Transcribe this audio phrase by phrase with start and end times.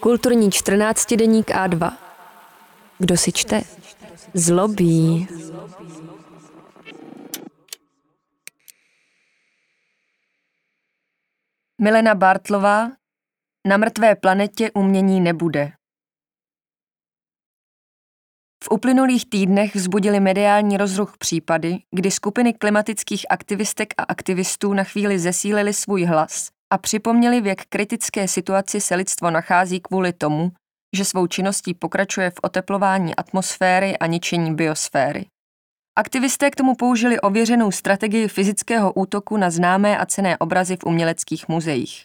[0.00, 1.96] Kulturní 14 deník A2.
[2.98, 3.62] Kdo si čte?
[4.34, 5.28] Zlobí.
[11.80, 12.90] Milena Bartlová
[13.66, 15.72] Na mrtvé planetě umění nebude.
[18.64, 25.18] V uplynulých týdnech vzbudili mediální rozruch případy, kdy skupiny klimatických aktivistek a aktivistů na chvíli
[25.18, 30.52] zesílili svůj hlas a připomněli, v jak kritické situaci se lidstvo nachází kvůli tomu,
[30.96, 35.26] že svou činností pokračuje v oteplování atmosféry a ničení biosféry.
[35.98, 41.48] Aktivisté k tomu použili ověřenou strategii fyzického útoku na známé a cené obrazy v uměleckých
[41.48, 42.04] muzeích.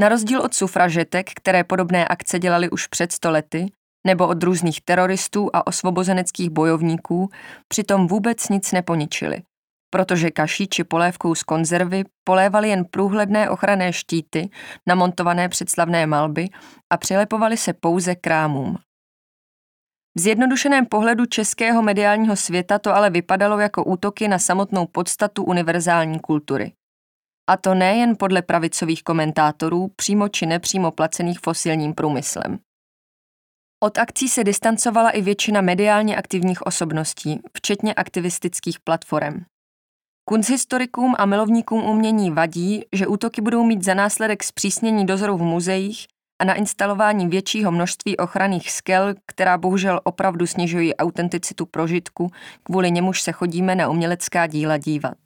[0.00, 3.66] Na rozdíl od sufražetek, které podobné akce dělali už před stolety,
[4.06, 7.30] nebo od různých teroristů a osvobozeneckých bojovníků,
[7.68, 9.42] přitom vůbec nic neponičili,
[9.90, 14.50] protože kaší či polévkou z konzervy polévali jen průhledné ochranné štíty,
[14.86, 16.48] namontované předslavné malby
[16.92, 18.76] a přilepovali se pouze krámům.
[20.16, 26.20] V zjednodušeném pohledu českého mediálního světa to ale vypadalo jako útoky na samotnou podstatu univerzální
[26.20, 26.72] kultury.
[27.50, 32.58] A to nejen podle pravicových komentátorů, přímo či nepřímo placených fosilním průmyslem.
[33.84, 39.44] Od akcí se distancovala i většina mediálně aktivních osobností, včetně aktivistických platform.
[40.28, 46.06] Kunsthistorikům a milovníkům umění vadí, že útoky budou mít za následek zpřísnění dozoru v muzeích
[46.40, 52.30] a na instalování většího množství ochranných skel, která bohužel opravdu snižují autenticitu prožitku,
[52.62, 55.18] kvůli němuž se chodíme na umělecká díla dívat.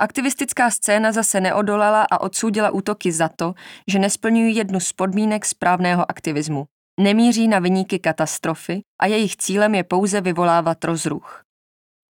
[0.00, 3.54] Aktivistická scéna zase neodolala a odsoudila útoky za to,
[3.88, 6.66] že nesplňují jednu z podmínek správného aktivismu.
[7.00, 11.45] Nemíří na vyníky katastrofy a jejich cílem je pouze vyvolávat rozruch.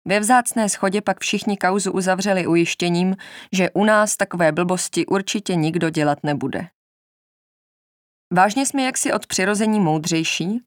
[0.08, 3.16] Ve vzácné schodě pak všichni kauzu uzavřeli ujištěním,
[3.52, 6.68] že u nás takové blbosti určitě nikdo dělat nebude.
[8.34, 10.60] Vážně jsme jaksi od přirození moudřejší?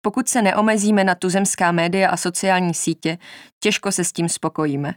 [0.00, 3.18] Pokud se neomezíme na tuzemská média a sociální sítě,
[3.62, 4.94] těžko se s tím spokojíme.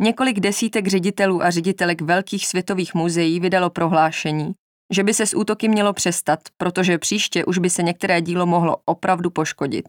[0.00, 4.54] Několik desítek ředitelů a ředitelek velkých světových muzeí vydalo prohlášení,
[4.92, 8.76] že by se s útoky mělo přestat, protože příště už by se některé dílo mohlo
[8.84, 9.84] opravdu poškodit.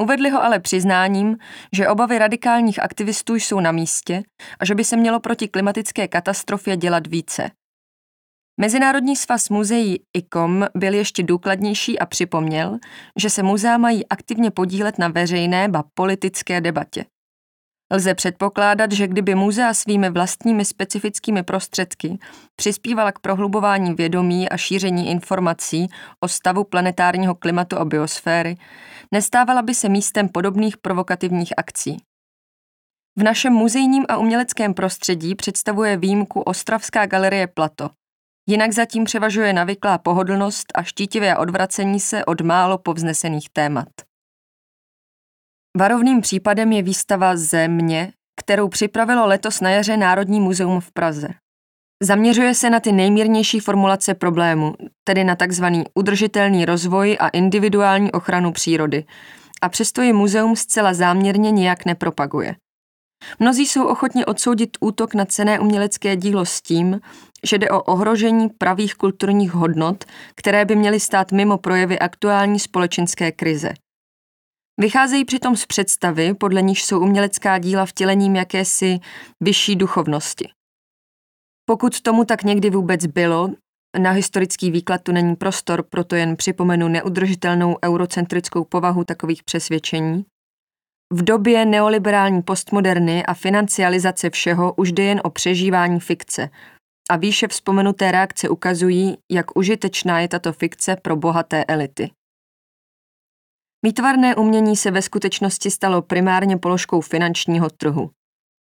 [0.00, 1.36] Uvedli ho ale přiznáním,
[1.72, 4.22] že obavy radikálních aktivistů jsou na místě
[4.60, 7.50] a že by se mělo proti klimatické katastrofě dělat více.
[8.60, 12.78] Mezinárodní svaz muzeí ICOM byl ještě důkladnější a připomněl,
[13.16, 17.04] že se muzea mají aktivně podílet na veřejné ba politické debatě.
[17.92, 22.18] Lze předpokládat, že kdyby muzea svými vlastními specifickými prostředky
[22.56, 25.88] přispívala k prohlubování vědomí a šíření informací
[26.20, 28.56] o stavu planetárního klimatu a biosféry,
[29.12, 31.96] nestávala by se místem podobných provokativních akcí.
[33.18, 37.90] V našem muzejním a uměleckém prostředí představuje výjimku Ostravská galerie Plato.
[38.48, 44.07] Jinak zatím převažuje navyklá pohodlnost a štítivé odvracení se od málo povznesených témat.
[45.78, 51.28] Varovným případem je výstava Země, kterou připravilo letos na jaře Národní muzeum v Praze.
[52.02, 54.74] Zaměřuje se na ty nejmírnější formulace problému,
[55.04, 55.64] tedy na tzv.
[55.94, 59.04] udržitelný rozvoj a individuální ochranu přírody,
[59.62, 62.56] a přesto je muzeum zcela záměrně nijak nepropaguje.
[63.38, 67.00] Mnozí jsou ochotni odsoudit útok na cené umělecké dílo s tím,
[67.44, 73.32] že jde o ohrožení pravých kulturních hodnot, které by měly stát mimo projevy aktuální společenské
[73.32, 73.74] krize–
[74.80, 78.98] Vycházejí přitom z představy, podle níž jsou umělecká díla vtělením jakési
[79.40, 80.48] vyšší duchovnosti.
[81.64, 83.48] Pokud tomu tak někdy vůbec bylo,
[83.98, 90.24] na historický výklad tu není prostor, proto jen připomenu neudržitelnou eurocentrickou povahu takových přesvědčení.
[91.12, 96.50] V době neoliberální postmoderny a financializace všeho už jde jen o přežívání fikce
[97.10, 102.10] a výše vzpomenuté reakce ukazují, jak užitečná je tato fikce pro bohaté elity.
[103.82, 108.10] Výtvarné umění se ve skutečnosti stalo primárně položkou finančního trhu.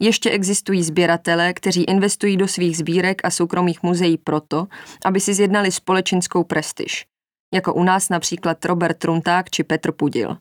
[0.03, 4.67] Ještě existují sběratelé, kteří investují do svých sbírek a soukromých muzeí proto,
[5.05, 7.07] aby si zjednali společenskou prestiž,
[7.55, 10.37] jako u nás například Robert Trunták či Petr Pudil.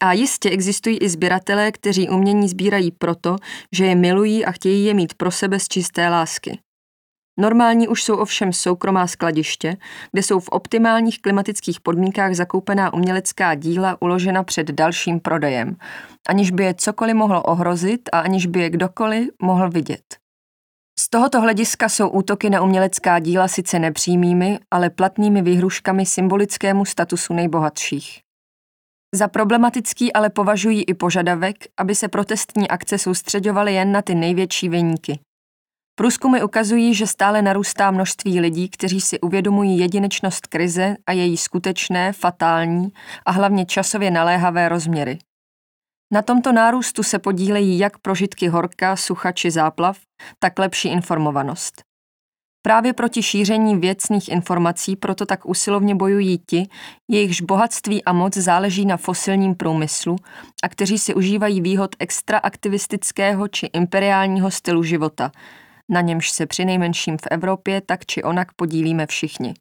[0.00, 3.36] A jistě existují i sběratelé, kteří umění sbírají proto,
[3.72, 6.58] že je milují a chtějí je mít pro sebe z čisté lásky.
[7.40, 9.76] Normální už jsou ovšem soukromá skladiště,
[10.12, 15.76] kde jsou v optimálních klimatických podmínkách zakoupená umělecká díla uložena před dalším prodejem,
[16.28, 20.16] aniž by je cokoliv mohlo ohrozit a aniž by je kdokoliv mohl vidět.
[21.00, 27.34] Z tohoto hlediska jsou útoky na umělecká díla sice nepřímými, ale platnými výhruškami symbolickému statusu
[27.34, 28.20] nejbohatších.
[29.14, 34.68] Za problematický ale považují i požadavek, aby se protestní akce soustředovaly jen na ty největší
[34.68, 35.20] vyníky.
[35.98, 42.12] Průzkumy ukazují, že stále narůstá množství lidí, kteří si uvědomují jedinečnost krize a její skutečné,
[42.12, 42.88] fatální
[43.26, 45.18] a hlavně časově naléhavé rozměry.
[46.12, 49.98] Na tomto nárůstu se podílejí jak prožitky horka, sucha či záplav,
[50.38, 51.82] tak lepší informovanost.
[52.62, 56.68] Právě proti šíření věcných informací proto tak usilovně bojují ti,
[57.10, 60.16] jejichž bohatství a moc záleží na fosilním průmyslu
[60.62, 65.30] a kteří si užívají výhod extraaktivistického či imperiálního stylu života,
[65.90, 69.54] na němž se při nejmenším v Evropě tak či onak podílíme všichni.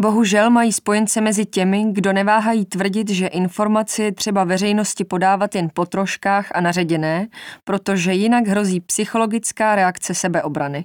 [0.00, 5.68] Bohužel mají spojence mezi těmi, kdo neváhají tvrdit, že informaci je třeba veřejnosti podávat jen
[5.74, 7.28] po troškách a naředěné,
[7.64, 10.84] protože jinak hrozí psychologická reakce sebeobrany.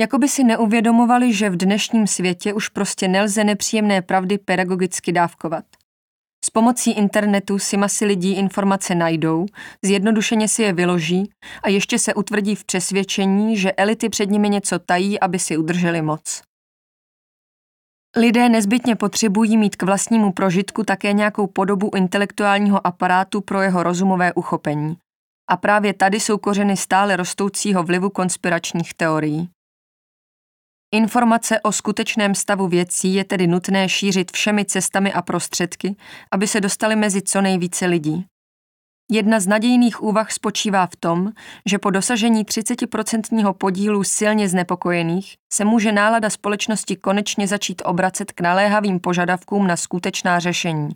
[0.00, 5.64] Jakoby si neuvědomovali, že v dnešním světě už prostě nelze nepříjemné pravdy pedagogicky dávkovat.
[6.56, 9.46] Pomocí internetu si masy lidí informace najdou,
[9.82, 11.30] zjednodušeně si je vyloží
[11.62, 16.02] a ještě se utvrdí v přesvědčení, že elity před nimi něco tají, aby si udrželi
[16.02, 16.42] moc.
[18.16, 24.32] Lidé nezbytně potřebují mít k vlastnímu prožitku také nějakou podobu intelektuálního aparátu pro jeho rozumové
[24.32, 24.96] uchopení.
[25.50, 29.48] A právě tady jsou kořeny stále rostoucího vlivu konspiračních teorií.
[30.94, 35.96] Informace o skutečném stavu věcí je tedy nutné šířit všemi cestami a prostředky,
[36.32, 38.26] aby se dostali mezi co nejvíce lidí.
[39.10, 41.32] Jedna z nadějných úvah spočívá v tom,
[41.66, 48.40] že po dosažení 30% podílu silně znepokojených se může nálada společnosti konečně začít obracet k
[48.40, 50.88] naléhavým požadavkům na skutečná řešení.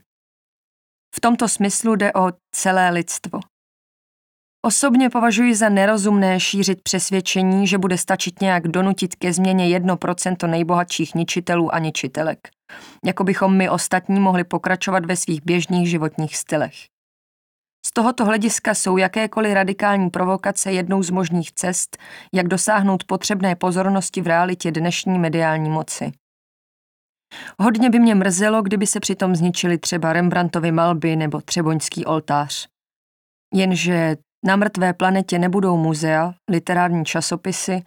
[1.14, 3.40] V tomto smyslu jde o celé lidstvo.
[4.68, 11.14] Osobně považuji za nerozumné šířit přesvědčení, že bude stačit nějak donutit ke změně 1% nejbohatších
[11.14, 12.48] ničitelů a ničitelek.
[13.04, 16.74] Jako bychom my ostatní mohli pokračovat ve svých běžných životních stylech.
[17.86, 21.96] Z tohoto hlediska jsou jakékoliv radikální provokace jednou z možných cest,
[22.34, 26.12] jak dosáhnout potřebné pozornosti v realitě dnešní mediální moci.
[27.58, 32.68] Hodně by mě mrzelo, kdyby se přitom zničili třeba Rembrandtovy malby nebo Třeboňský oltář.
[33.54, 34.16] Jenže
[34.46, 37.82] na mrtvé planetě nebudou muzea, literární časopisy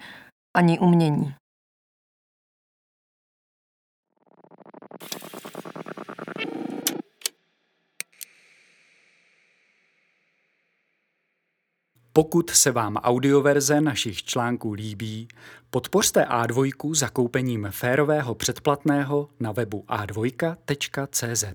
[0.54, 1.34] ani umění.
[12.14, 15.28] Pokud se vám audioverze našich článků líbí,
[15.70, 21.46] podpořte A2 zakoupením férového předplatného na webu a2.cz.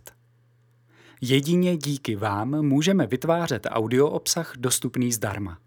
[1.29, 5.59] Jedině díky vám můžeme vytvářet audio obsah dostupný zdarma.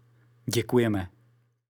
[0.54, 1.08] Děkujeme.